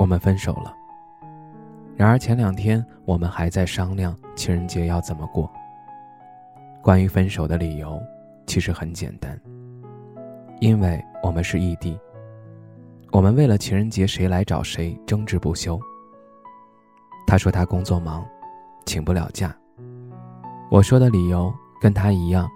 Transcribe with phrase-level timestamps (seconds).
[0.00, 0.74] 我们分手了。
[1.94, 5.52] 然而前两天我们还在商量情人节要怎么过。
[6.82, 8.00] 关于分手的理由，
[8.46, 9.38] 其实很简单，
[10.58, 12.00] 因为我们是异地。
[13.12, 15.78] 我们为了情人节谁来找谁争执不休。
[17.26, 18.26] 他说他工作忙，
[18.86, 19.54] 请不了假。
[20.70, 22.48] 我说的理由跟他一样，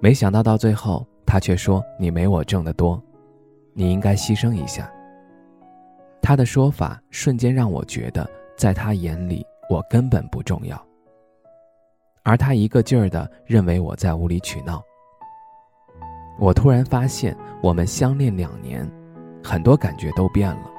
[0.00, 2.98] 没想到到最后他却说你没我挣得多，
[3.74, 4.90] 你应该牺牲一下。
[6.26, 10.82] 他的说法瞬间让我觉得，在他眼里我根本不重要，
[12.22, 14.82] 而他一个劲儿的认为我在无理取闹。
[16.38, 18.90] 我突然发现，我们相恋两年，
[19.42, 20.70] 很多感觉都变了。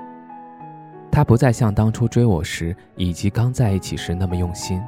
[1.11, 4.81] 他不再像当初追我时以及刚在一起时那么用心。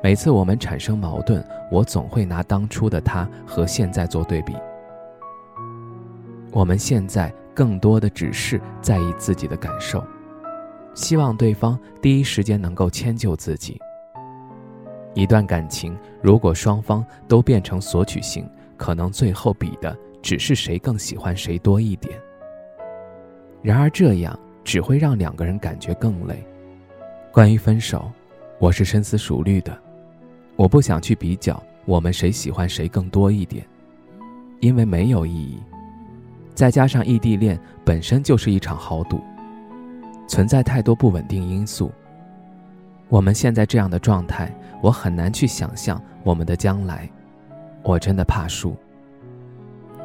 [0.00, 4.54] 每次我们产生矛盾，我总会拿当初的他和现在做对比。
[6.52, 7.34] 我们现在。
[7.58, 10.00] 更多的只是在意自己的感受，
[10.94, 13.76] 希望对方第一时间能够迁就自己。
[15.12, 22.16] 一段感情如果双方都变成索取型，可能最后比的只是谁更喜欢谁多一点。
[23.60, 26.46] 然而这样只会让两个人感觉更累。
[27.32, 28.08] 关于分手，
[28.60, 29.76] 我是深思熟虑的，
[30.54, 33.66] 我不想去比较我们谁喜欢谁更多一点，
[34.60, 35.58] 因为没有意义。
[36.58, 39.20] 再加上异地恋本身就是一场豪赌，
[40.26, 41.88] 存在太多不稳定因素。
[43.08, 44.52] 我们现在这样的状态，
[44.82, 47.08] 我很难去想象我们的将来。
[47.84, 48.74] 我真的怕输。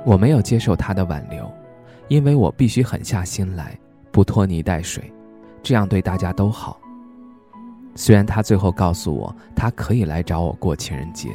[0.06, 1.52] 我没有接受他的挽留，
[2.08, 3.76] 因为我必须狠下心来，
[4.12, 5.12] 不拖泥带水，
[5.64, 6.80] 这样对大家都好。
[7.96, 11.30] 虽然他最后告诉我他可以来找我过情人节，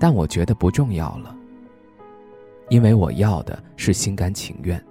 [0.00, 1.34] 但我觉得不重要了。
[2.68, 4.82] 因为我要的是心甘情愿。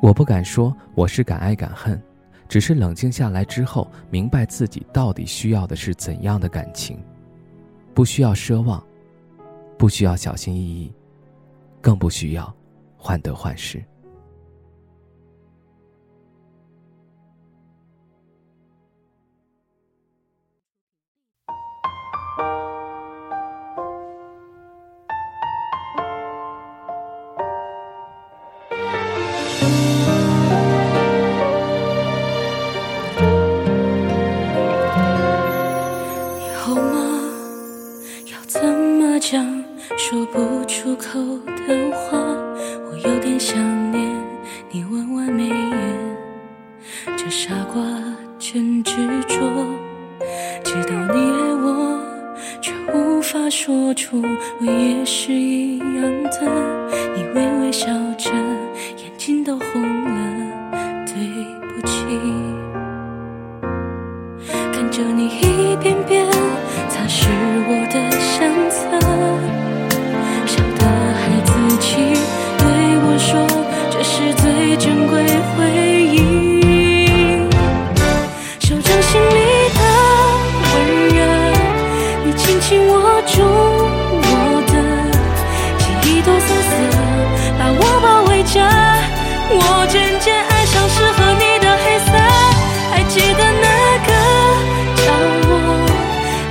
[0.00, 2.00] 我不敢说我是敢爱敢恨，
[2.48, 6.98] 只是冷静下来之后，明白自己到底需要的是怎样的感情，
[7.94, 8.82] 不需要奢望，
[9.76, 10.92] 不需要小心翼翼，
[11.80, 12.54] 更不需要
[12.96, 13.82] 患得患失。
[40.10, 41.20] 说不出口
[41.66, 42.16] 的话，
[42.90, 43.58] 我有点想
[43.92, 44.10] 念
[44.70, 46.16] 你弯弯眉眼，
[47.14, 47.82] 这傻瓜
[48.38, 48.92] 真执
[49.28, 49.36] 着，
[50.64, 52.00] 知道你爱我，
[52.62, 54.22] 却无法说出，
[54.60, 56.40] 我也是一样的。
[57.14, 58.30] 你微微笑着，
[58.96, 61.14] 眼睛都红了，对
[61.68, 62.06] 不起，
[64.72, 66.26] 看着你一遍遍
[66.88, 67.28] 擦拭
[67.68, 68.97] 我的相册。
[88.52, 88.60] 着，
[89.50, 92.12] 我渐渐爱上适合你的黑色。
[92.90, 93.68] 还记得那
[94.06, 94.10] 个
[94.96, 95.06] 角
[95.48, 95.50] 落，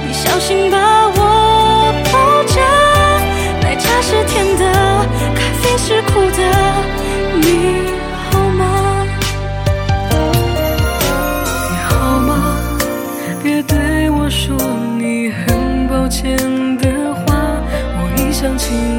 [0.06, 1.20] 你小心把我
[2.12, 2.16] 抱
[2.54, 2.56] 着。
[3.62, 4.64] 奶茶是甜的，
[5.36, 6.40] 咖啡是苦的。
[7.42, 7.46] 你
[8.30, 8.62] 好吗？
[11.70, 11.90] 你好
[12.20, 12.32] 吗？
[13.44, 14.56] 别对我说
[15.00, 16.38] 你很抱歉
[16.78, 17.34] 的话，
[17.98, 18.97] 我一想起你。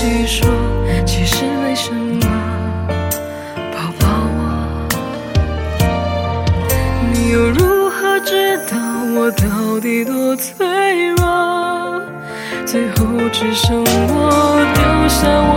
[0.00, 0.48] 细说，
[1.04, 2.26] 其实没什么，
[3.70, 4.08] 抱抱
[4.38, 4.88] 我。
[7.12, 8.78] 你又如何知道
[9.14, 12.00] 我到底多脆弱？
[12.64, 15.52] 最后只剩我丢下我，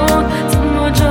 [0.49, 1.05] 怎么找